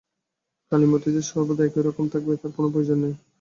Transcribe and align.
কালীমূর্তি 0.71 1.09
যে 1.15 1.21
সর্বদা 1.29 1.63
একই 1.65 1.81
রকম 1.83 2.05
থাকবে, 2.13 2.33
তার 2.41 2.51
কোন 2.55 2.65
প্রয়োজন 2.73 2.97
নেই। 3.03 3.13